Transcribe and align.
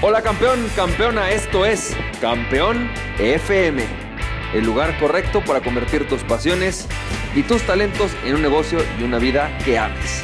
Hola 0.00 0.22
campeón, 0.22 0.64
campeona, 0.76 1.32
esto 1.32 1.66
es 1.66 1.96
Campeón 2.20 2.88
FM, 3.18 3.82
el 4.54 4.64
lugar 4.64 4.96
correcto 5.00 5.42
para 5.44 5.60
convertir 5.60 6.06
tus 6.06 6.22
pasiones 6.22 6.86
y 7.34 7.42
tus 7.42 7.62
talentos 7.62 8.12
en 8.24 8.36
un 8.36 8.42
negocio 8.42 8.78
y 9.00 9.02
una 9.02 9.18
vida 9.18 9.50
que 9.64 9.76
ames. 9.76 10.22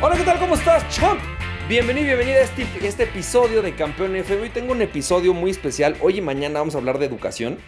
Hola, 0.00 0.16
¿qué 0.16 0.22
tal? 0.22 0.38
¿Cómo 0.38 0.54
estás, 0.54 0.88
champ? 0.88 1.20
Bienvenido 1.68 2.06
bienvenida 2.06 2.38
a 2.38 2.44
este, 2.44 2.66
este 2.82 3.02
episodio 3.02 3.60
de 3.60 3.74
Campeón 3.74 4.16
FM. 4.16 4.44
Hoy 4.44 4.48
tengo 4.48 4.72
un 4.72 4.80
episodio 4.80 5.34
muy 5.34 5.50
especial. 5.50 5.94
Hoy 6.00 6.16
y 6.16 6.22
mañana 6.22 6.60
vamos 6.60 6.74
a 6.74 6.78
hablar 6.78 6.98
de 6.98 7.04
educación. 7.04 7.58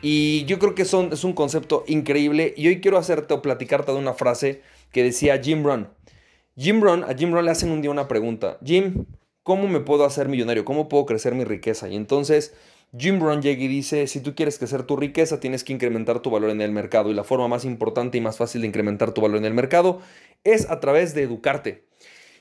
Y 0.00 0.46
yo 0.46 0.58
creo 0.58 0.74
que 0.74 0.86
son, 0.86 1.12
es 1.12 1.24
un 1.24 1.34
concepto 1.34 1.84
increíble. 1.88 2.54
Y 2.56 2.68
hoy 2.68 2.80
quiero 2.80 2.96
hacerte 2.96 3.34
o 3.34 3.42
platicarte 3.42 3.92
de 3.92 3.98
una 3.98 4.14
frase 4.14 4.62
que 4.92 5.02
decía 5.02 5.38
Jim 5.42 5.62
Rohn. 5.62 5.90
Jim 6.56 6.80
Rohn, 6.80 7.04
a 7.04 7.14
Jim 7.14 7.34
Rohn 7.34 7.44
le 7.44 7.50
hacen 7.50 7.70
un 7.70 7.82
día 7.82 7.90
una 7.90 8.08
pregunta. 8.08 8.56
Jim, 8.64 9.04
¿cómo 9.44 9.68
me 9.68 9.78
puedo 9.78 10.04
hacer 10.04 10.28
millonario? 10.28 10.64
¿Cómo 10.64 10.88
puedo 10.88 11.06
crecer 11.06 11.36
mi 11.36 11.44
riqueza? 11.44 11.88
Y 11.88 11.94
entonces 11.94 12.54
Jim 12.96 13.20
Rohn 13.20 13.42
llega 13.42 13.62
y 13.62 13.68
dice, 13.68 14.08
si 14.08 14.20
tú 14.20 14.34
quieres 14.34 14.58
crecer 14.58 14.82
tu 14.82 14.96
riqueza, 14.96 15.38
tienes 15.38 15.62
que 15.62 15.72
incrementar 15.72 16.20
tu 16.20 16.30
valor 16.30 16.50
en 16.50 16.60
el 16.60 16.72
mercado. 16.72 17.10
Y 17.10 17.14
la 17.14 17.24
forma 17.24 17.46
más 17.46 17.64
importante 17.64 18.18
y 18.18 18.20
más 18.20 18.38
fácil 18.38 18.62
de 18.62 18.66
incrementar 18.66 19.12
tu 19.12 19.20
valor 19.20 19.38
en 19.38 19.44
el 19.44 19.54
mercado 19.54 20.00
es 20.42 20.68
a 20.70 20.80
través 20.80 21.14
de 21.14 21.22
educarte. 21.22 21.84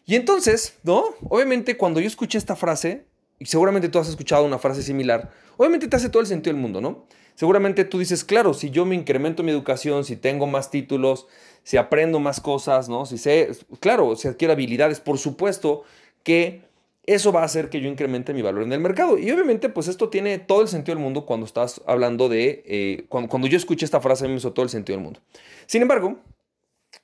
Y 0.05 0.15
entonces, 0.15 0.79
¿no? 0.83 1.05
Obviamente 1.29 1.77
cuando 1.77 1.99
yo 1.99 2.07
escuché 2.07 2.37
esta 2.37 2.55
frase, 2.55 3.05
y 3.39 3.45
seguramente 3.45 3.89
tú 3.89 3.99
has 3.99 4.07
escuchado 4.07 4.45
una 4.45 4.59
frase 4.59 4.83
similar, 4.83 5.31
obviamente 5.57 5.87
te 5.87 5.95
hace 5.95 6.09
todo 6.09 6.21
el 6.21 6.27
sentido 6.27 6.53
del 6.53 6.61
mundo, 6.61 6.81
¿no? 6.81 7.05
Seguramente 7.35 7.83
tú 7.83 7.99
dices, 7.99 8.23
claro, 8.23 8.53
si 8.53 8.69
yo 8.69 8.85
me 8.85 8.95
incremento 8.95 9.43
mi 9.43 9.51
educación, 9.51 10.05
si 10.05 10.15
tengo 10.15 10.45
más 10.45 10.69
títulos, 10.69 11.27
si 11.63 11.77
aprendo 11.77 12.19
más 12.19 12.39
cosas, 12.39 12.89
¿no? 12.89 13.05
Si 13.05 13.17
sé, 13.17 13.49
claro, 13.79 14.15
si 14.15 14.27
adquiero 14.27 14.53
habilidades, 14.53 14.99
por 14.99 15.17
supuesto 15.17 15.83
que 16.23 16.61
eso 17.05 17.31
va 17.33 17.41
a 17.41 17.45
hacer 17.45 17.69
que 17.69 17.81
yo 17.81 17.89
incremente 17.89 18.33
mi 18.33 18.41
valor 18.41 18.63
en 18.63 18.71
el 18.71 18.79
mercado. 18.79 19.17
Y 19.17 19.29
obviamente, 19.31 19.69
pues 19.69 19.87
esto 19.87 20.09
tiene 20.09 20.39
todo 20.39 20.61
el 20.61 20.67
sentido 20.67 20.95
del 20.95 21.03
mundo 21.03 21.25
cuando 21.25 21.45
estás 21.45 21.81
hablando 21.85 22.29
de, 22.29 22.63
eh, 22.65 23.05
cuando, 23.09 23.29
cuando, 23.29 23.47
yo 23.47 23.57
escuché 23.57 23.85
esta 23.85 23.99
frase, 23.99 24.27
me 24.27 24.35
hizo 24.35 24.53
todo 24.53 24.63
el 24.63 24.69
sentido 24.69 24.97
del 24.97 25.03
mundo. 25.03 25.19
Sin 25.65 25.81
embargo, 25.81 26.17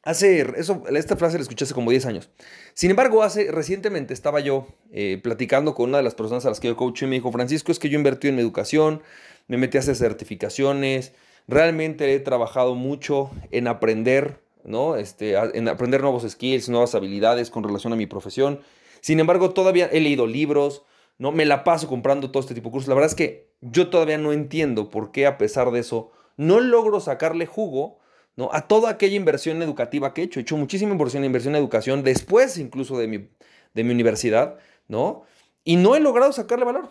hace, 0.03 0.53
eso, 0.57 0.83
esta 0.89 1.17
frase 1.17 1.37
la 1.37 1.41
escuché 1.41 1.65
hace 1.65 1.73
como 1.73 1.91
10 1.91 2.05
años. 2.05 2.29
Sin 2.73 2.89
embargo, 2.91 3.23
hace, 3.23 3.51
recientemente 3.51 4.13
estaba 4.13 4.39
yo 4.39 4.67
eh, 4.91 5.19
platicando 5.21 5.75
con 5.75 5.89
una 5.89 5.97
de 5.97 6.03
las 6.03 6.15
personas 6.15 6.45
a 6.45 6.49
las 6.49 6.61
que 6.61 6.69
yo 6.69 6.77
coach 6.77 7.03
y 7.03 7.05
me 7.05 7.15
dijo, 7.15 7.31
Francisco, 7.31 7.71
es 7.71 7.79
que 7.79 7.89
yo 7.89 7.97
invertí 7.97 8.29
en 8.29 8.35
mi 8.35 8.41
educación, 8.41 9.01
me 9.47 9.57
metí 9.57 9.77
a 9.77 9.81
hacer 9.81 9.97
certificaciones, 9.97 11.11
realmente 11.47 12.13
he 12.13 12.19
trabajado 12.19 12.75
mucho 12.75 13.31
en 13.51 13.67
aprender, 13.67 14.39
¿no? 14.63 14.95
Este, 14.95 15.33
en 15.35 15.67
aprender 15.67 16.01
nuevos 16.01 16.23
skills, 16.29 16.69
nuevas 16.69 16.95
habilidades 16.95 17.49
con 17.49 17.63
relación 17.63 17.91
a 17.91 17.95
mi 17.95 18.05
profesión. 18.05 18.61
Sin 19.01 19.19
embargo, 19.19 19.51
todavía 19.51 19.87
he 19.91 19.99
leído 19.99 20.27
libros, 20.27 20.83
¿no? 21.17 21.31
Me 21.31 21.45
la 21.45 21.63
paso 21.63 21.87
comprando 21.87 22.31
todo 22.31 22.41
este 22.41 22.55
tipo 22.55 22.69
de 22.69 22.73
cursos. 22.73 22.87
La 22.87 22.95
verdad 22.95 23.09
es 23.09 23.15
que 23.15 23.49
yo 23.61 23.89
todavía 23.89 24.17
no 24.17 24.33
entiendo 24.33 24.89
por 24.89 25.11
qué, 25.11 25.25
a 25.25 25.37
pesar 25.37 25.71
de 25.71 25.79
eso, 25.79 26.11
no 26.37 26.59
logro 26.59 26.99
sacarle 26.99 27.45
jugo, 27.45 27.99
¿no? 28.35 28.49
A 28.53 28.67
toda 28.67 28.89
aquella 28.89 29.15
inversión 29.15 29.61
educativa 29.61 30.13
que 30.13 30.21
he 30.21 30.25
hecho. 30.25 30.39
He 30.39 30.43
hecho 30.43 30.57
muchísima 30.57 30.93
inversión, 30.93 31.25
inversión 31.25 31.55
en 31.55 31.61
educación, 31.61 32.03
después 32.03 32.57
incluso 32.57 32.97
de 32.97 33.07
mi, 33.07 33.29
de 33.73 33.83
mi 33.83 33.91
universidad, 33.91 34.57
¿no? 34.87 35.23
Y 35.63 35.75
no 35.75 35.95
he 35.95 35.99
logrado 35.99 36.31
sacarle 36.31 36.65
valor. 36.65 36.89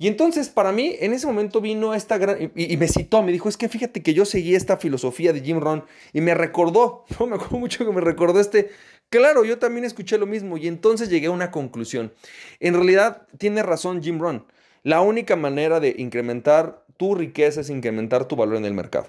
Y 0.00 0.08
entonces, 0.08 0.48
para 0.48 0.72
mí, 0.72 0.96
en 0.98 1.12
ese 1.12 1.26
momento 1.26 1.60
vino 1.60 1.92
esta 1.92 2.16
gran... 2.16 2.50
Y, 2.56 2.76
me 2.78 2.88
citó, 2.88 3.22
me 3.22 3.32
dijo, 3.32 3.50
es 3.50 3.58
que 3.58 3.68
fíjate 3.68 4.02
que 4.02 4.14
yo 4.14 4.24
seguí 4.24 4.54
esta 4.54 4.78
filosofía 4.78 5.34
de 5.34 5.42
Jim 5.42 5.60
Rohn 5.60 5.84
y 6.14 6.22
me 6.22 6.32
recordó, 6.34 7.04
no 7.20 7.26
me 7.26 7.34
acuerdo 7.36 7.58
mucho 7.58 7.84
que 7.84 7.92
me 7.92 8.00
recordó 8.00 8.40
este 8.40 8.70
Claro, 9.10 9.44
yo 9.44 9.58
también 9.58 9.84
escuché 9.84 10.18
lo 10.18 10.26
mismo 10.26 10.56
y 10.56 10.68
entonces 10.68 11.10
llegué 11.10 11.26
a 11.26 11.32
una 11.32 11.50
conclusión. 11.50 12.12
En 12.60 12.74
realidad, 12.74 13.26
tiene 13.38 13.64
razón 13.64 14.02
Jim 14.02 14.20
Rohn. 14.20 14.46
La 14.84 15.00
única 15.00 15.34
manera 15.34 15.80
de 15.80 15.96
incrementar 15.98 16.84
tu 16.96 17.16
riqueza 17.16 17.60
es 17.60 17.70
incrementar 17.70 18.26
tu 18.26 18.36
valor 18.36 18.56
en 18.56 18.64
el 18.64 18.72
mercado. 18.72 19.08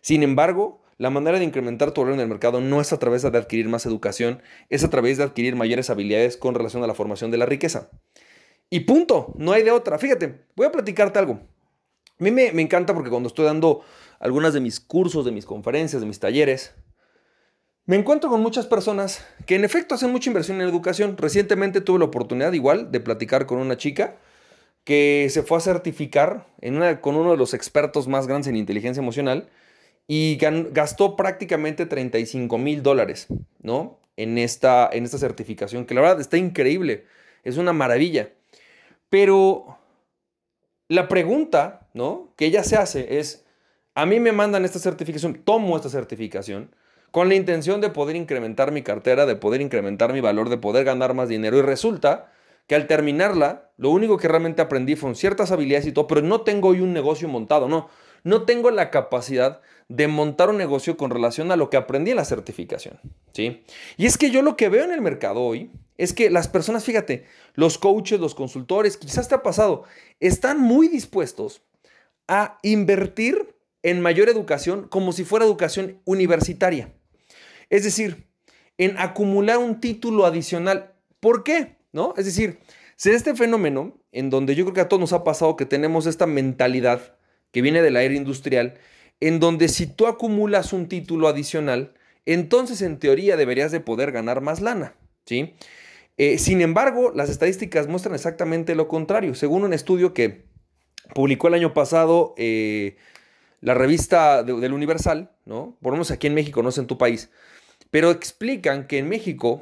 Sin 0.00 0.22
embargo, 0.22 0.82
la 0.96 1.10
manera 1.10 1.38
de 1.38 1.44
incrementar 1.44 1.92
tu 1.92 2.00
valor 2.00 2.14
en 2.14 2.20
el 2.20 2.28
mercado 2.28 2.62
no 2.62 2.80
es 2.80 2.94
a 2.94 2.98
través 2.98 3.22
de 3.22 3.28
adquirir 3.28 3.68
más 3.68 3.84
educación, 3.84 4.40
es 4.70 4.84
a 4.84 4.90
través 4.90 5.18
de 5.18 5.24
adquirir 5.24 5.54
mayores 5.54 5.90
habilidades 5.90 6.38
con 6.38 6.54
relación 6.54 6.82
a 6.82 6.86
la 6.86 6.94
formación 6.94 7.30
de 7.30 7.36
la 7.36 7.44
riqueza. 7.44 7.90
Y 8.70 8.80
punto, 8.80 9.34
no 9.36 9.52
hay 9.52 9.64
de 9.64 9.70
otra. 9.70 9.98
Fíjate, 9.98 10.46
voy 10.56 10.66
a 10.66 10.72
platicarte 10.72 11.18
algo. 11.18 11.40
A 12.18 12.24
mí 12.24 12.30
me, 12.30 12.52
me 12.52 12.62
encanta 12.62 12.94
porque 12.94 13.10
cuando 13.10 13.26
estoy 13.26 13.44
dando 13.44 13.82
algunas 14.18 14.54
de 14.54 14.60
mis 14.60 14.80
cursos, 14.80 15.26
de 15.26 15.32
mis 15.32 15.44
conferencias, 15.44 16.00
de 16.00 16.06
mis 16.06 16.20
talleres, 16.20 16.74
me 17.84 17.96
encuentro 17.96 18.30
con 18.30 18.40
muchas 18.40 18.66
personas 18.66 19.26
que 19.46 19.56
en 19.56 19.64
efecto 19.64 19.94
hacen 19.94 20.12
mucha 20.12 20.30
inversión 20.30 20.60
en 20.60 20.68
educación. 20.68 21.16
Recientemente 21.16 21.80
tuve 21.80 21.98
la 21.98 22.04
oportunidad 22.04 22.52
igual 22.52 22.92
de 22.92 23.00
platicar 23.00 23.46
con 23.46 23.58
una 23.58 23.76
chica 23.76 24.16
que 24.84 25.28
se 25.30 25.42
fue 25.42 25.58
a 25.58 25.60
certificar 25.60 26.46
con 27.00 27.16
uno 27.16 27.32
de 27.32 27.36
los 27.36 27.54
expertos 27.54 28.08
más 28.08 28.26
grandes 28.26 28.48
en 28.48 28.56
inteligencia 28.56 29.00
emocional 29.00 29.48
y 30.08 30.36
gastó 30.36 31.16
prácticamente 31.16 31.86
35 31.86 32.58
mil 32.58 32.82
dólares, 32.82 33.28
¿no? 33.60 34.00
En 34.16 34.38
esta, 34.38 34.90
en 34.92 35.04
esta 35.04 35.18
certificación, 35.18 35.86
que 35.86 35.94
la 35.94 36.02
verdad 36.02 36.20
está 36.20 36.36
increíble, 36.36 37.06
es 37.44 37.56
una 37.56 37.72
maravilla. 37.72 38.30
Pero 39.08 39.78
la 40.88 41.08
pregunta, 41.08 41.88
¿no? 41.94 42.32
Que 42.36 42.46
ella 42.46 42.64
se 42.64 42.76
hace 42.76 43.18
es, 43.18 43.44
a 43.94 44.04
mí 44.04 44.20
me 44.20 44.32
mandan 44.32 44.64
esta 44.64 44.78
certificación, 44.78 45.34
tomo 45.44 45.76
esta 45.76 45.88
certificación, 45.88 46.74
con 47.12 47.28
la 47.28 47.34
intención 47.34 47.80
de 47.80 47.90
poder 47.90 48.16
incrementar 48.16 48.72
mi 48.72 48.82
cartera, 48.82 49.26
de 49.26 49.36
poder 49.36 49.60
incrementar 49.60 50.12
mi 50.12 50.20
valor, 50.20 50.48
de 50.48 50.56
poder 50.56 50.84
ganar 50.84 51.14
más 51.14 51.28
dinero. 51.28 51.58
Y 51.58 51.62
resulta 51.62 52.32
que 52.66 52.74
al 52.74 52.86
terminarla, 52.86 53.70
lo 53.76 53.90
único 53.90 54.16
que 54.16 54.28
realmente 54.28 54.62
aprendí 54.62 54.96
fueron 54.96 55.14
ciertas 55.14 55.52
habilidades 55.52 55.86
y 55.86 55.92
todo, 55.92 56.06
pero 56.06 56.22
no 56.22 56.40
tengo 56.40 56.68
hoy 56.68 56.80
un 56.80 56.92
negocio 56.92 57.28
montado, 57.28 57.68
no. 57.68 57.88
No 58.24 58.44
tengo 58.44 58.70
la 58.70 58.90
capacidad 58.90 59.60
de 59.88 60.08
montar 60.08 60.48
un 60.48 60.56
negocio 60.56 60.96
con 60.96 61.10
relación 61.10 61.52
a 61.52 61.56
lo 61.56 61.68
que 61.68 61.76
aprendí 61.76 62.12
en 62.12 62.16
la 62.16 62.24
certificación, 62.24 62.98
¿sí? 63.32 63.64
Y 63.98 64.06
es 64.06 64.16
que 64.16 64.30
yo 64.30 64.40
lo 64.40 64.56
que 64.56 64.68
veo 64.68 64.84
en 64.84 64.92
el 64.92 65.02
mercado 65.02 65.42
hoy 65.42 65.70
es 65.98 66.14
que 66.14 66.30
las 66.30 66.48
personas, 66.48 66.84
fíjate, 66.84 67.26
los 67.54 67.78
coaches, 67.78 68.20
los 68.20 68.34
consultores, 68.34 68.96
quizás 68.96 69.28
te 69.28 69.34
ha 69.34 69.42
pasado, 69.42 69.84
están 70.18 70.60
muy 70.60 70.88
dispuestos 70.88 71.62
a 72.26 72.58
invertir 72.62 73.54
en 73.82 74.00
mayor 74.00 74.28
educación 74.28 74.88
como 74.88 75.12
si 75.12 75.24
fuera 75.24 75.44
educación 75.44 76.00
universitaria. 76.04 76.94
Es 77.72 77.84
decir, 77.84 78.26
en 78.76 78.98
acumular 78.98 79.56
un 79.56 79.80
título 79.80 80.26
adicional. 80.26 80.92
¿Por 81.20 81.42
qué? 81.42 81.78
¿No? 81.90 82.12
Es 82.18 82.26
decir, 82.26 82.58
se 82.96 83.14
este 83.14 83.34
fenómeno 83.34 83.96
en 84.12 84.28
donde 84.28 84.54
yo 84.54 84.64
creo 84.64 84.74
que 84.74 84.80
a 84.82 84.88
todos 84.88 85.00
nos 85.00 85.14
ha 85.14 85.24
pasado 85.24 85.56
que 85.56 85.64
tenemos 85.64 86.04
esta 86.04 86.26
mentalidad 86.26 87.16
que 87.50 87.62
viene 87.62 87.80
de 87.80 87.90
la 87.90 88.02
era 88.02 88.12
industrial, 88.12 88.74
en 89.20 89.40
donde 89.40 89.68
si 89.68 89.86
tú 89.86 90.06
acumulas 90.06 90.74
un 90.74 90.86
título 90.86 91.28
adicional, 91.28 91.94
entonces 92.26 92.82
en 92.82 92.98
teoría 92.98 93.38
deberías 93.38 93.72
de 93.72 93.80
poder 93.80 94.12
ganar 94.12 94.42
más 94.42 94.60
lana, 94.60 94.94
¿sí? 95.24 95.54
Eh, 96.18 96.36
sin 96.36 96.60
embargo, 96.60 97.10
las 97.14 97.30
estadísticas 97.30 97.88
muestran 97.88 98.14
exactamente 98.14 98.74
lo 98.74 98.86
contrario. 98.86 99.34
Según 99.34 99.64
un 99.64 99.72
estudio 99.72 100.12
que 100.12 100.44
publicó 101.14 101.48
el 101.48 101.54
año 101.54 101.72
pasado 101.72 102.34
eh, 102.36 102.96
la 103.62 103.72
revista 103.72 104.42
del 104.42 104.74
Universal, 104.74 105.30
¿no? 105.46 105.78
Por 105.80 105.92
lo 105.92 105.96
menos 105.96 106.10
aquí 106.10 106.26
en 106.26 106.34
México, 106.34 106.62
no 106.62 106.70
sé 106.70 106.82
en 106.82 106.86
tu 106.86 106.98
país, 106.98 107.30
pero 107.92 108.10
explican 108.10 108.86
que 108.86 108.96
en 108.96 109.08
México 109.10 109.60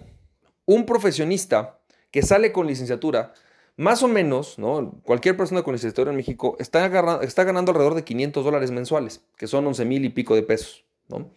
un 0.65 0.87
profesionista 0.87 1.81
que 2.13 2.23
sale 2.23 2.53
con 2.53 2.69
licenciatura, 2.69 3.35
más 3.77 4.05
o 4.05 4.09
menos, 4.09 4.57
¿no? 4.57 5.01
Cualquier 5.03 5.37
persona 5.37 5.65
con 5.65 5.75
licenciatura 5.75 6.13
en 6.13 6.17
México 6.17 6.57
está, 6.61 6.87
ganando 6.89 7.73
alrededor 7.73 7.97
de 7.97 8.05
500 8.05 8.45
dólares 8.45 8.71
mensuales, 8.71 9.21
que 9.37 9.49
son 9.49 9.67
11 9.67 9.85
mil 9.85 10.05
y 10.05 10.11
pico 10.11 10.37
de 10.37 10.45
pesos, 10.45 10.85
¿no? 11.09 11.29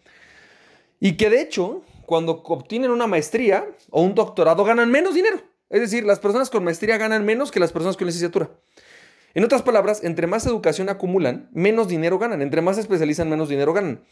Y 1.00 1.18
que 1.18 1.32
de 1.32 1.42
hecho, 1.42 1.82
cuando 2.06 2.44
obtienen 2.46 2.92
una 2.92 3.08
maestría 3.08 3.66
o 3.90 4.04
un 4.04 4.14
doctorado, 4.14 4.64
ganan 4.64 4.92
menos 4.92 5.16
dinero. 5.16 5.42
Es 5.72 5.82
decir, 5.82 6.06
las 6.06 6.20
personas 6.20 6.52
con 6.52 6.64
maestría 6.64 7.00
ganan 7.00 7.26
menos 7.26 7.50
que 7.50 7.60
las 7.60 7.72
personas 7.72 7.98
con 7.98 8.06
licenciatura. 8.06 8.52
En 9.34 9.44
otras 9.44 9.64
palabras, 9.64 10.04
entre 10.04 10.28
más 10.28 10.46
educación 10.46 10.90
acumulan, 10.90 11.50
menos 11.54 11.88
dinero 11.88 12.20
ganan. 12.20 12.44
Entre 12.44 12.62
más 12.62 12.76
se 12.76 12.84
especializan, 12.84 13.32
menos 13.32 13.50
dinero 13.50 13.74
ganan. 13.74 14.04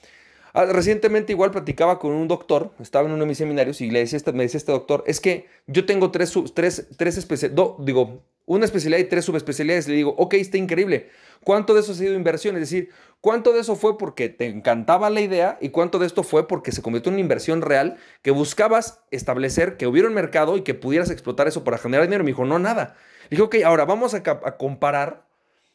Ah, 0.53 0.65
recientemente 0.65 1.31
igual 1.31 1.51
platicaba 1.51 1.99
con 1.99 2.11
un 2.11 2.27
doctor, 2.27 2.73
estaba 2.79 3.07
en 3.07 3.13
uno 3.13 3.23
de 3.23 3.27
mis 3.27 3.37
seminarios 3.37 3.79
y 3.81 3.89
le 3.89 3.99
decía 3.99 4.17
este, 4.17 4.33
me 4.33 4.43
decía 4.43 4.57
este 4.57 4.71
doctor, 4.71 5.03
es 5.07 5.21
que 5.21 5.47
yo 5.67 5.85
tengo 5.85 6.11
tres, 6.11 6.33
tres, 6.53 6.87
tres 6.97 7.17
especialidades, 7.17 7.75
digo, 7.79 8.23
una 8.45 8.65
especialidad 8.65 8.99
y 8.99 9.05
tres 9.05 9.25
subespecialidades. 9.25 9.87
Le 9.87 9.95
digo, 9.95 10.13
ok, 10.17 10.33
está 10.33 10.57
increíble. 10.57 11.09
¿Cuánto 11.43 11.73
de 11.73 11.79
eso 11.79 11.93
ha 11.93 11.95
sido 11.95 12.13
inversión? 12.13 12.55
Es 12.55 12.61
decir, 12.61 12.89
¿cuánto 13.21 13.53
de 13.53 13.61
eso 13.61 13.75
fue 13.75 13.97
porque 13.97 14.29
te 14.29 14.47
encantaba 14.47 15.09
la 15.09 15.21
idea 15.21 15.57
y 15.61 15.69
cuánto 15.69 15.99
de 15.99 16.05
esto 16.05 16.23
fue 16.23 16.47
porque 16.47 16.71
se 16.71 16.81
convirtió 16.81 17.09
en 17.09 17.15
una 17.15 17.21
inversión 17.21 17.61
real 17.61 17.97
que 18.21 18.31
buscabas 18.31 18.99
establecer, 19.09 19.77
que 19.77 19.87
hubiera 19.87 20.07
un 20.07 20.13
mercado 20.13 20.57
y 20.57 20.61
que 20.61 20.73
pudieras 20.73 21.09
explotar 21.09 21.47
eso 21.47 21.63
para 21.63 21.77
generar 21.77 22.05
dinero? 22.05 22.23
Me 22.23 22.31
dijo, 22.31 22.45
no, 22.45 22.59
nada. 22.59 22.95
Le 23.29 23.37
dije, 23.37 23.43
ok, 23.43 23.55
ahora 23.65 23.85
vamos 23.85 24.13
a, 24.13 24.17
a 24.17 24.57
comparar 24.57 25.25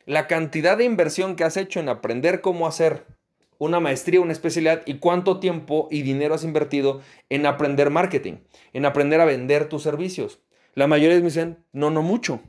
la 0.05 0.27
cantidad 0.27 0.77
de 0.77 0.85
inversión 0.85 1.35
que 1.35 1.45
has 1.45 1.57
hecho 1.57 1.81
en 1.81 1.89
aprender 1.89 2.41
cómo 2.41 2.67
hacer 2.67 3.05
una 3.59 3.81
maestría, 3.81 4.21
una 4.21 4.33
especialidad 4.33 4.83
y 4.87 4.99
cuánto 4.99 5.41
tiempo 5.41 5.89
y 5.91 6.03
dinero 6.03 6.35
has 6.35 6.45
invertido 6.45 7.01
en 7.31 7.47
aprender 7.47 7.91
marketing, 7.91 8.39
en 8.73 8.85
aprender 8.85 9.21
a 9.21 9.25
vender 9.25 9.69
tus 9.69 9.83
servicios. 9.83 10.41
La 10.75 10.87
mayoría 10.87 11.17
me 11.17 11.25
dicen, 11.25 11.59
no, 11.73 11.91
no 11.91 12.03
mucho. 12.03 12.41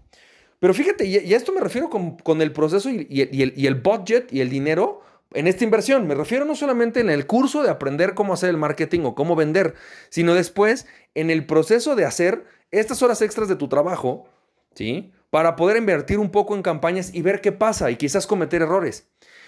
Pero 0.59 0.73
fíjate, 0.73 1.05
y, 1.05 1.15
a 1.17 1.37
esto 1.37 1.53
me 1.53 1.61
refiero 1.61 1.89
con, 1.89 2.41
el 2.41 2.51
proceso 2.51 2.89
y, 2.89 3.21
el, 3.21 3.53
y 3.55 3.67
el 3.67 3.75
budget 3.75 4.33
y 4.33 4.41
el 4.41 4.49
dinero 4.49 5.01
en 5.33 5.47
esta 5.47 5.63
inversión. 5.63 6.07
Me 6.07 6.15
refiero 6.15 6.45
no 6.45 6.55
solamente 6.55 6.99
en 6.99 7.09
el 7.09 7.25
curso 7.27 7.63
de 7.63 7.69
aprender 7.69 8.13
cómo 8.13 8.33
hacer 8.33 8.49
el 8.49 8.57
marketing 8.57 9.01
o 9.01 9.15
cómo 9.15 9.35
vender, 9.35 9.75
sino 10.09 10.33
después 10.33 10.87
en 11.15 11.29
el 11.29 11.45
proceso 11.45 11.95
de 11.95 12.05
hacer 12.05 12.45
estas 12.71 13.01
horas 13.01 13.21
extras 13.21 13.47
de 13.47 13.55
tu 13.55 13.67
trabajo, 13.67 14.27
¿sí? 14.75 15.11
Para 15.29 15.55
poder 15.55 15.77
invertir 15.77 16.19
un 16.19 16.31
poco 16.31 16.55
en 16.55 16.61
campañas 16.61 17.13
y 17.13 17.21
ver 17.21 17.41
qué 17.41 17.51
pasa 17.51 17.91
y 17.91 17.97
quizás 17.97 18.27
cometer 18.27 18.61
errores. 18.61 19.07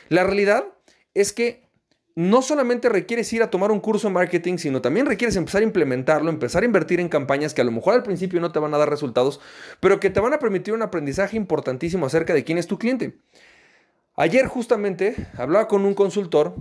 La 0.10 0.24
realidad 0.24 0.66
es 1.14 1.34
que 1.34 1.70
no 2.16 2.42
solamente 2.42 2.90
requieres 2.90 3.32
ir 3.32 3.44
a 3.44 3.50
tomar 3.50 3.72
un 3.72 3.80
curso 3.80 4.08
de 4.08 4.14
marketing, 4.14 4.58
sino 4.58 4.82
también 4.82 5.06
requieres 5.06 5.36
empezar 5.38 5.62
a 5.62 5.64
implementarlo, 5.66 6.30
empezar 6.30 6.64
a 6.64 6.66
invertir 6.66 7.00
en 7.00 7.08
campañas 7.08 7.54
que 7.54 7.62
a 7.62 7.64
lo 7.64 7.72
mejor 7.72 7.94
al 7.94 8.04
principio 8.04 8.42
no 8.42 8.52
te 8.52 8.60
van 8.60 8.74
a 8.74 8.78
dar 8.78 8.90
resultados, 8.90 9.40
pero 9.80 10.00
que 10.00 10.10
te 10.10 10.20
van 10.20 10.34
a 10.34 10.40
permitir 10.40 10.74
un 10.74 10.82
aprendizaje 10.82 11.38
importantísimo 11.38 12.06
acerca 12.06 12.34
de 12.34 12.44
quién 12.44 12.58
es 12.58 12.68
tu 12.68 12.78
cliente. 12.78 13.20
Ayer 14.16 14.48
justamente 14.48 15.16
hablaba 15.38 15.70
con 15.70 15.86
un 15.86 15.94
consultor 15.94 16.56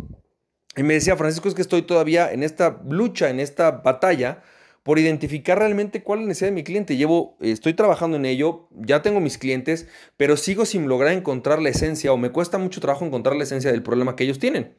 y 0.76 0.84
me 0.84 0.94
decía, 0.94 1.16
Francisco, 1.16 1.48
es 1.48 1.56
que 1.56 1.62
estoy 1.62 1.82
todavía 1.82 2.32
en 2.32 2.44
esta 2.44 2.80
lucha, 2.88 3.30
en 3.30 3.40
esta 3.40 3.72
batalla 3.72 4.44
por 4.88 4.98
identificar 4.98 5.58
realmente 5.58 6.02
cuál 6.02 6.20
es 6.20 6.22
la 6.22 6.28
necesidad 6.28 6.48
de 6.48 6.54
mi 6.54 6.64
cliente. 6.64 6.96
Llevo, 6.96 7.36
estoy 7.42 7.74
trabajando 7.74 8.16
en 8.16 8.24
ello, 8.24 8.70
ya 8.70 9.02
tengo 9.02 9.20
mis 9.20 9.36
clientes, 9.36 9.86
pero 10.16 10.38
sigo 10.38 10.64
sin 10.64 10.88
lograr 10.88 11.12
encontrar 11.12 11.60
la 11.60 11.68
esencia 11.68 12.10
o 12.10 12.16
me 12.16 12.32
cuesta 12.32 12.56
mucho 12.56 12.80
trabajo 12.80 13.04
encontrar 13.04 13.36
la 13.36 13.42
esencia 13.42 13.70
del 13.70 13.82
problema 13.82 14.16
que 14.16 14.24
ellos 14.24 14.38
tienen. 14.38 14.74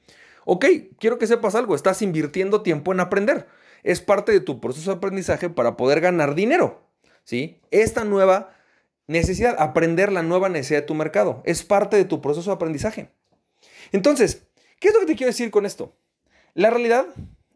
Ok, 0.46 0.66
quiero 0.98 1.20
que 1.20 1.28
sepas 1.28 1.54
algo, 1.54 1.76
estás 1.76 2.02
invirtiendo 2.02 2.64
tiempo 2.64 2.92
en 2.92 3.02
aprender. 3.02 3.46
Es 3.84 4.02
parte 4.02 4.32
de 4.32 4.40
tu 4.40 4.60
proceso 4.60 4.90
de 4.90 4.98
aprendizaje 4.98 5.48
para 5.48 5.78
poder 5.78 6.02
ganar 6.02 6.34
dinero. 6.34 6.90
¿sí? 7.24 7.62
Esta 7.70 8.04
nueva 8.04 8.58
necesidad, 9.06 9.58
aprender 9.60 10.12
la 10.12 10.24
nueva 10.24 10.50
necesidad 10.50 10.80
de 10.80 10.88
tu 10.88 10.96
mercado, 10.96 11.44
es 11.46 11.62
parte 11.62 11.98
de 11.98 12.06
tu 12.06 12.20
proceso 12.20 12.50
de 12.50 12.56
aprendizaje. 12.56 13.12
Entonces, 13.92 14.48
¿qué 14.80 14.88
es 14.88 14.96
lo 14.96 15.02
que 15.02 15.06
te 15.06 15.16
quiero 15.16 15.30
decir 15.30 15.52
con 15.52 15.68
esto? 15.68 15.96
La 16.56 16.72
realidad 16.72 17.06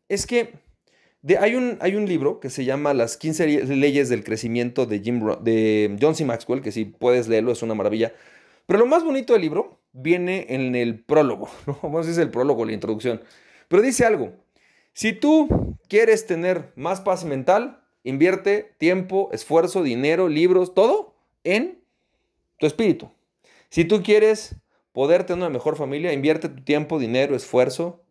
es 0.07 0.27
que 0.27 0.61
hay, 1.39 1.55
un, 1.55 1.77
hay, 1.79 1.95
un, 1.95 2.05
libro 2.05 2.39
que 2.39 2.49
se 2.49 2.65
llama 2.65 2.93
Las 2.93 3.17
15 3.17 3.65
leyes 3.75 4.09
del 4.09 4.23
crecimiento 4.23 4.85
de, 4.85 4.99
Jim, 4.99 5.21
de 5.41 5.97
John 6.01 6.15
C. 6.15 6.25
Maxwell, 6.25 6.61
que 6.61 6.71
si 6.71 6.85
puedes 6.85 7.27
leerlo 7.27 7.51
es 7.51 7.61
una 7.61 7.75
maravilla. 7.75 8.13
Pero 8.65 8.79
lo 8.79 8.85
más 8.85 9.03
bonito 9.03 9.33
del 9.33 9.41
libro 9.41 9.79
viene 9.93 10.47
en 10.49 10.75
el 10.75 10.99
prólogo, 10.99 11.49
¿no? 11.67 11.79
Vamos 11.81 12.05
a 12.05 12.07
decir 12.09 12.23
el 12.23 12.29
prólogo, 12.29 12.65
la 12.65 12.73
introducción. 12.73 13.21
Pero 13.67 13.81
dice 13.81 14.05
algo, 14.05 14.33
si 14.93 15.13
tú 15.13 15.77
quieres 15.87 16.27
tener 16.27 16.73
más 16.75 17.01
paz 17.01 17.25
mental, 17.25 17.83
invierte 18.03 18.75
tiempo, 18.77 19.29
esfuerzo, 19.31 19.81
dinero, 19.81 20.27
libros, 20.27 20.73
todo 20.73 21.15
en 21.43 21.79
tu 22.57 22.67
espíritu. 22.67 23.11
Si 23.69 23.85
tú 23.85 24.03
quieres 24.03 24.55
poder 24.91 25.23
tener 25.23 25.39
una 25.39 25.49
mejor 25.49 25.75
familia, 25.77 26.13
invierte 26.13 26.49
tu 26.49 26.63
tiempo, 26.63 26.99
dinero, 26.99 27.35
esfuerzo, 27.35 28.02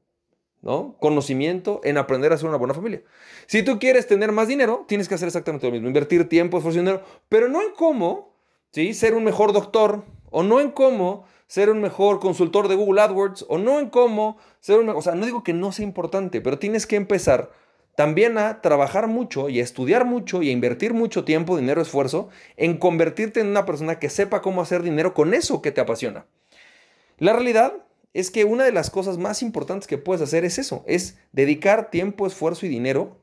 ¿no? 0.63 0.97
Conocimiento 1.01 1.81
en 1.85 1.99
aprender 1.99 2.33
a 2.33 2.39
ser 2.39 2.49
una 2.49 2.57
buena 2.57 2.75
familia. 2.75 3.03
Si 3.47 3.63
tú 3.63 3.79
quieres 3.79 4.07
tener 4.07 4.33
más 4.33 4.49
dinero, 4.49 4.85
tienes 4.89 5.09
que 5.09 5.17
hacer 5.17 5.27
exactamente 5.27 5.67
lo 5.67 5.73
mismo, 5.73 5.89
invertir 5.89 6.29
tiempo, 6.29 6.57
esfuerzo 6.57 6.79
y 6.79 6.83
dinero, 6.83 7.03
pero 7.29 7.49
no 7.49 7.61
en 7.61 7.73
cómo, 7.77 8.35
¿sí? 8.71 8.95
Ser 8.95 9.15
un 9.15 9.25
mejor 9.25 9.53
doctor 9.53 10.05
o 10.31 10.43
no 10.43 10.61
en 10.61 10.71
cómo 10.71 11.25
ser 11.47 11.69
un 11.69 11.83
mejor 11.83 12.19
consultor 12.19 12.69
de 12.69 12.77
Google 12.77 13.03
AdWords 13.03 13.45
o 13.49 13.59
no 13.59 13.79
en 13.79 13.91
cómo 13.91 14.39
ser 14.61 14.79
un 14.79 14.89
o 14.89 15.03
sea, 15.03 15.15
no 15.15 15.27
digo 15.27 15.43
que 15.43 15.53
no 15.53 15.71
sea 15.71 15.85
importante, 15.85 16.41
pero 16.41 16.59
tienes 16.59 16.87
que 16.87 16.97
empezar 16.97 17.51
también 17.95 18.39
a 18.39 18.63
trabajar 18.63 19.07
mucho 19.07 19.51
y 19.51 19.61
a 19.61 19.63
estudiar 19.63 20.07
mucho 20.07 20.43
y 20.43 20.49
a 20.49 20.53
invertir 20.53 20.95
mucho 20.95 21.25
tiempo, 21.25 21.59
dinero, 21.59 21.83
esfuerzo 21.83 22.31
en 22.57 22.79
convertirte 22.79 23.41
en 23.41 23.49
una 23.49 23.67
persona 23.67 23.99
que 23.99 24.09
sepa 24.09 24.41
cómo 24.41 24.63
hacer 24.63 24.83
dinero 24.83 25.13
con 25.13 25.35
eso 25.35 25.61
que 25.61 25.73
te 25.73 25.83
apasiona. 25.83 26.25
La 27.19 27.35
realidad 27.35 27.75
es 28.15 28.31
que 28.31 28.45
una 28.45 28.65
de 28.65 28.73
las 28.73 28.91
cosas 28.91 29.19
más 29.19 29.43
importantes 29.43 29.87
que 29.87 29.99
puedes 29.99 30.23
hacer 30.23 30.45
es 30.45 30.59
eso, 30.59 30.85
es 30.87 31.19
dedicar 31.33 31.91
tiempo, 31.91 32.27
esfuerzo 32.27 32.67
y 32.67 32.69
dinero 32.69 33.19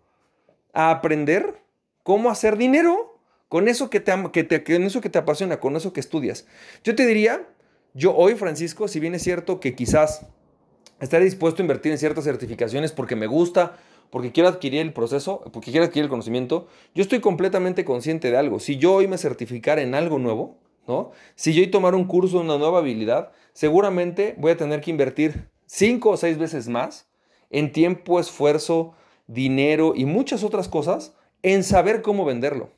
a 0.74 0.92
aprender 0.92 1.62
cómo 2.04 2.30
hacer 2.30 2.58
dinero 2.58 3.20
con 3.48 3.68
eso 3.68 3.90
que 3.90 4.00
te, 4.00 4.14
que 4.32 4.44
te, 4.44 4.64
con 4.64 4.84
eso 4.84 5.02
que 5.02 5.10
te 5.10 5.20
apasiona, 5.20 5.60
con 5.60 5.76
eso 5.76 5.94
que 5.94 6.00
estudias. 6.00 6.46
Yo 6.84 6.96
te 6.96 7.06
diría 7.06 7.48
yo 7.94 8.16
hoy, 8.16 8.36
Francisco, 8.36 8.88
si 8.88 9.00
bien 9.00 9.16
es 9.16 9.24
cierto 9.24 9.60
que 9.60 9.76
quizás 9.76 10.28
estaré 11.00 11.26
dispuesto 11.26 11.62
a 11.62 11.66
invertir 11.66 11.92
en 11.92 11.98
ciertas 11.98 12.24
certificaciones 12.24 12.92
porque 12.92 13.16
me 13.16 13.28
gusta, 13.28 13.78
porque 14.12 14.32
quiero 14.32 14.50
adquirir 14.50 14.82
el 14.82 14.94
proceso, 14.94 15.42
porque 15.52 15.72
quiero 15.72 15.86
adquirir 15.86 16.06
el 16.06 16.10
conocimiento, 16.10 16.68
yo 16.94 17.02
estoy 17.02 17.20
completamente 17.20 17.86
consciente 17.86 18.32
de 18.32 18.38
algo. 18.38 18.60
Si 18.60 18.78
yo 18.78 18.94
hoy 18.94 19.08
me 19.08 19.18
certificara 19.18 19.82
en 19.82 19.96
algo 19.96 20.20
nuevo, 20.20 20.58
¿no? 20.88 21.12
Si 21.36 21.54
yo 21.54 21.70
tomar 21.70 21.96
un 21.96 22.06
curso 22.06 22.40
una 22.40 22.58
nueva 22.58 22.80
habilidad, 22.80 23.32
seguramente 23.54 24.36
voy 24.38 24.52
a 24.52 24.58
tener 24.58 24.82
que 24.82 24.92
invertir 24.92 25.50
cinco 25.66 26.12
o 26.12 26.18
seis 26.18 26.38
veces 26.38 26.68
más 26.68 27.08
en 27.50 27.72
tiempo, 27.72 28.20
esfuerzo, 28.20 28.94
dinero 29.28 29.94
y 29.96 30.06
muchas 30.06 30.44
otras 30.44 30.68
cosas 30.68 31.14
en 31.44 31.64
saber 31.64 32.02
cómo 32.02 32.26
venderlo. 32.26 32.70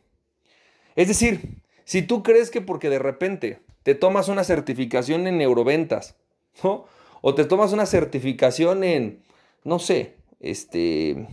Es 0.95 1.07
decir, 1.07 1.61
si 1.85 2.01
tú 2.01 2.23
crees 2.23 2.51
que 2.51 2.61
porque 2.61 2.89
de 2.89 2.99
repente 2.99 3.61
te 3.83 3.95
tomas 3.95 4.27
una 4.27 4.43
certificación 4.43 5.27
en 5.27 5.37
neuroventas, 5.37 6.15
¿no? 6.63 6.85
O 7.21 7.35
te 7.35 7.45
tomas 7.45 7.71
una 7.73 7.85
certificación 7.85 8.83
en, 8.83 9.23
no 9.63 9.79
sé, 9.79 10.15
este, 10.39 11.27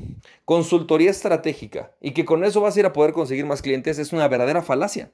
consultoría 0.44 1.10
estratégica 1.10 1.92
y 2.00 2.12
que 2.12 2.24
con 2.24 2.44
eso 2.44 2.60
vas 2.60 2.76
a 2.76 2.80
ir 2.80 2.86
a 2.86 2.92
poder 2.92 3.12
conseguir 3.12 3.46
más 3.46 3.62
clientes, 3.62 3.98
es 3.98 4.12
una 4.12 4.28
verdadera 4.28 4.62
falacia. 4.62 5.10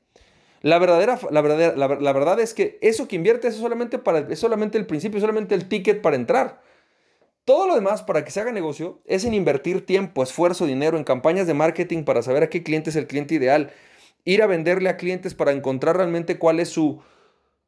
La, 0.65 0.79
verdadera, 0.79 1.21
la, 1.31 1.43
verdadera, 1.43 1.77
la, 1.77 2.13
verdad 2.15 2.41
es 2.41 2.55
que 2.55 2.79
eso 2.81 3.07
que 3.07 3.17
inviertes 3.17 3.53
es 3.53 3.61
solamente, 3.61 3.99
para, 3.99 4.21
es 4.21 4.39
solamente 4.39 4.79
el 4.79 4.87
principio, 4.87 5.19
es 5.19 5.21
solamente 5.21 5.55
el 5.55 5.69
ticket 5.69 6.01
para 6.01 6.17
entrar. 6.17 6.63
Todo 7.45 7.67
lo 7.67 7.75
demás 7.75 8.03
para 8.03 8.25
que 8.25 8.31
se 8.31 8.41
haga 8.41 8.51
negocio 8.51 9.03
es 9.05 9.27
en 9.27 9.35
invertir 9.35 9.85
tiempo, 9.85 10.23
esfuerzo, 10.23 10.65
dinero 10.65 10.97
en 10.97 11.05
campañas 11.05 11.47
de 11.47 11.53
marketing 11.53 12.05
para 12.05 12.23
saber 12.23 12.45
a 12.45 12.49
qué 12.49 12.63
cliente 12.63 12.89
es 12.89 12.97
el 12.97 13.07
cliente 13.07 13.35
ideal, 13.35 13.73
ir 14.25 14.43
a 14.43 14.47
venderle 14.47 14.89
a 14.89 14.97
clientes 14.97 15.35
para 15.35 15.53
encontrar 15.53 15.99
realmente 15.99 16.39
cuál 16.39 16.59
es 16.61 16.71
su, 16.71 17.03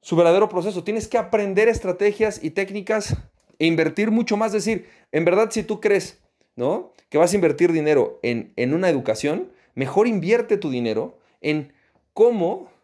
su 0.01 0.17
verdadero 0.17 0.49
proceso. 0.49 0.83
Tienes 0.83 1.07
que 1.07 1.19
aprender 1.19 1.69
estrategias 1.69 2.43
y 2.43 2.49
técnicas 2.49 3.15
e 3.59 3.67
invertir 3.67 4.11
mucho 4.11 4.39
más. 4.39 4.55
Es 4.55 4.65
decir, 4.65 4.89
en 5.13 5.27
verdad, 5.27 5.51
si 5.51 5.63
tú 5.65 5.83
crees, 5.83 6.23
¿no? 6.55 6.95
Que 7.11 7.19
vas 7.19 7.35
a 7.35 7.37
invertir 7.37 7.73
dinero 7.73 8.21
en, 8.23 8.55
en 8.57 8.73
una 8.73 8.89
educación, 8.89 9.53
mejor 9.75 10.07
invierte 10.07 10.57
tu 10.57 10.71
dinero 10.71 11.19
en 11.43 11.75
cómo 12.15 12.75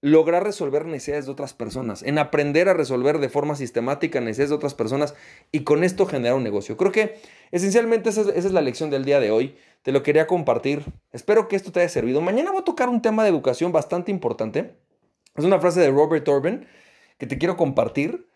lograr 0.00 0.44
resolver 0.44 0.86
necesidades 0.86 1.26
de 1.26 1.32
otras 1.32 1.54
personas, 1.54 2.02
en 2.02 2.18
aprender 2.18 2.68
a 2.68 2.74
resolver 2.74 3.18
de 3.18 3.28
forma 3.28 3.56
sistemática 3.56 4.20
necesidades 4.20 4.50
de 4.50 4.56
otras 4.56 4.74
personas 4.74 5.14
y 5.50 5.60
con 5.60 5.82
esto 5.82 6.06
generar 6.06 6.36
un 6.36 6.44
negocio. 6.44 6.76
Creo 6.76 6.92
que 6.92 7.16
esencialmente 7.50 8.10
esa 8.10 8.22
es, 8.32 8.52
la 8.52 8.60
lección 8.60 8.90
del 8.90 9.04
día 9.04 9.20
de 9.20 9.30
hoy. 9.30 9.56
Te 9.82 9.92
lo 9.92 10.02
quería 10.02 10.26
compartir. 10.26 10.84
Espero 11.12 11.48
que 11.48 11.56
esto 11.56 11.72
te 11.72 11.80
haya 11.80 11.88
servido. 11.88 12.20
Mañana 12.20 12.50
voy 12.50 12.60
a 12.60 12.64
tocar 12.64 12.88
un 12.88 13.02
tema 13.02 13.22
de 13.22 13.30
educación 13.30 13.72
bastante 13.72 14.10
importante. 14.10 14.74
Es 15.36 15.44
una 15.44 15.60
frase 15.60 15.80
de 15.80 15.90
Robert 15.90 16.28
Orban 16.28 16.66
que 17.16 17.26
te 17.26 17.38
quiero 17.38 17.56
compartir 17.56 18.28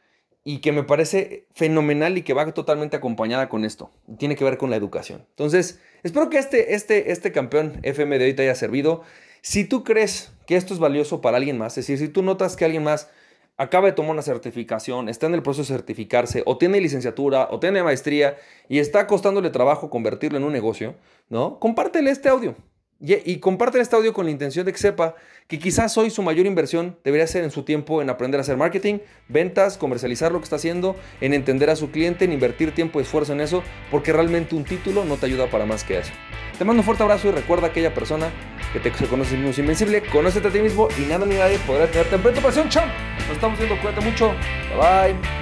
y 0.44 0.58
que 0.58 0.72
me 0.72 0.82
parece 0.82 1.46
fenomenal 1.52 2.18
y 2.18 2.22
que 2.22 2.34
va 2.34 2.50
totalmente 2.52 2.96
acompañada 2.96 3.48
con 3.48 3.64
esto. 3.64 3.90
Tiene 4.18 4.34
que 4.34 4.44
ver 4.44 4.58
con 4.58 4.70
la 4.70 4.76
educación. 4.76 5.24
Entonces, 5.30 5.80
espero 6.02 6.30
que 6.30 6.38
este, 6.38 6.74
este, 6.74 7.12
este 7.12 7.30
campeón 7.30 7.78
FM 7.82 8.18
de 8.18 8.24
hoy 8.24 8.34
te 8.34 8.42
haya 8.42 8.54
servido. 8.56 9.02
Si 9.40 9.64
tú 9.64 9.84
crees 9.84 10.32
esto 10.54 10.74
es 10.74 10.80
valioso 10.80 11.20
para 11.20 11.36
alguien 11.36 11.58
más, 11.58 11.76
es 11.78 11.86
decir, 11.86 11.98
si 11.98 12.12
tú 12.12 12.22
notas 12.22 12.56
que 12.56 12.64
alguien 12.64 12.84
más 12.84 13.10
acaba 13.56 13.86
de 13.86 13.92
tomar 13.92 14.12
una 14.12 14.22
certificación, 14.22 15.08
está 15.08 15.26
en 15.26 15.34
el 15.34 15.42
proceso 15.42 15.72
de 15.72 15.78
certificarse, 15.78 16.42
o 16.46 16.58
tiene 16.58 16.80
licenciatura, 16.80 17.48
o 17.50 17.60
tiene 17.60 17.82
maestría, 17.82 18.36
y 18.68 18.78
está 18.78 19.06
costándole 19.06 19.50
trabajo 19.50 19.90
convertirlo 19.90 20.38
en 20.38 20.44
un 20.44 20.52
negocio, 20.52 20.94
¿no? 21.28 21.58
Compártele 21.60 22.10
este 22.10 22.28
audio. 22.28 22.56
Y, 23.04 23.32
y 23.32 23.38
comparte 23.38 23.80
este 23.80 23.96
audio 23.96 24.12
con 24.12 24.26
la 24.26 24.30
intención 24.30 24.64
de 24.64 24.72
que 24.72 24.78
sepa 24.78 25.16
que 25.48 25.58
quizás 25.58 25.98
hoy 25.98 26.08
su 26.10 26.22
mayor 26.22 26.46
inversión 26.46 26.96
debería 27.04 27.26
ser 27.26 27.42
en 27.42 27.50
su 27.50 27.64
tiempo 27.64 28.00
en 28.00 28.08
aprender 28.08 28.38
a 28.38 28.42
hacer 28.42 28.56
marketing, 28.56 29.00
ventas, 29.28 29.76
comercializar 29.76 30.30
lo 30.30 30.38
que 30.38 30.44
está 30.44 30.56
haciendo, 30.56 30.94
en 31.20 31.34
entender 31.34 31.68
a 31.68 31.76
su 31.76 31.90
cliente, 31.90 32.24
en 32.24 32.32
invertir 32.32 32.72
tiempo 32.74 33.00
y 33.00 33.02
esfuerzo 33.02 33.32
en 33.32 33.40
eso, 33.40 33.62
porque 33.90 34.12
realmente 34.12 34.54
un 34.54 34.64
título 34.64 35.04
no 35.04 35.16
te 35.16 35.26
ayuda 35.26 35.50
para 35.50 35.66
más 35.66 35.84
que 35.84 35.98
eso. 35.98 36.12
Te 36.56 36.64
mando 36.64 36.80
un 36.80 36.84
fuerte 36.84 37.02
abrazo 37.02 37.28
y 37.28 37.32
recuerda 37.32 37.66
a 37.66 37.70
aquella 37.70 37.92
persona 37.92 38.30
que 38.72 38.78
te 38.80 38.90
conoce 39.06 39.36
mismo 39.36 39.62
invencible, 39.62 40.02
conócete 40.12 40.48
a 40.48 40.50
ti 40.52 40.60
mismo 40.60 40.88
y 40.96 41.02
nada 41.02 41.26
ni 41.26 41.34
nadie 41.34 41.58
podrá 41.66 41.90
tenerte 41.90 42.14
en 42.14 42.34
tu 42.34 42.40
pasión, 42.40 42.68
champ. 42.68 42.86
Nos 43.26 43.36
estamos 43.36 43.58
viendo, 43.58 43.78
cuídate 43.80 44.00
mucho. 44.00 44.28
Bye 44.78 45.12
bye. 45.12 45.41